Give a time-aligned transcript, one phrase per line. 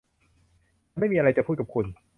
[0.89, 1.85] ฉันไม่มีอะไรจะพูดกับคุณ